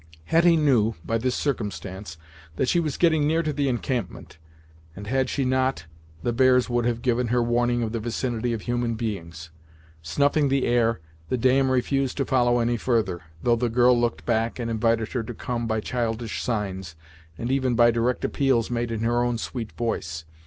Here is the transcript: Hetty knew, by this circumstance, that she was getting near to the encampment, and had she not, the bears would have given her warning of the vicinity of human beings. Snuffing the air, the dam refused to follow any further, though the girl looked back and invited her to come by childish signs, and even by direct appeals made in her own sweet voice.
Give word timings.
Hetty 0.25 0.57
knew, 0.57 0.95
by 1.05 1.19
this 1.19 1.35
circumstance, 1.35 2.17
that 2.55 2.67
she 2.67 2.79
was 2.79 2.97
getting 2.97 3.27
near 3.27 3.43
to 3.43 3.53
the 3.53 3.69
encampment, 3.69 4.39
and 4.95 5.05
had 5.05 5.29
she 5.29 5.45
not, 5.45 5.85
the 6.23 6.33
bears 6.33 6.67
would 6.67 6.85
have 6.85 7.03
given 7.03 7.27
her 7.27 7.43
warning 7.43 7.83
of 7.83 7.91
the 7.91 7.99
vicinity 7.99 8.51
of 8.51 8.61
human 8.61 8.95
beings. 8.95 9.51
Snuffing 10.01 10.49
the 10.49 10.65
air, 10.65 11.01
the 11.29 11.37
dam 11.37 11.69
refused 11.69 12.17
to 12.17 12.25
follow 12.25 12.57
any 12.57 12.77
further, 12.77 13.21
though 13.43 13.55
the 13.55 13.69
girl 13.69 13.95
looked 13.95 14.25
back 14.25 14.57
and 14.57 14.71
invited 14.71 15.09
her 15.11 15.21
to 15.21 15.35
come 15.35 15.67
by 15.67 15.79
childish 15.79 16.41
signs, 16.41 16.95
and 17.37 17.51
even 17.51 17.75
by 17.75 17.91
direct 17.91 18.25
appeals 18.25 18.71
made 18.71 18.89
in 18.89 19.01
her 19.01 19.21
own 19.23 19.37
sweet 19.37 19.71
voice. 19.73 20.25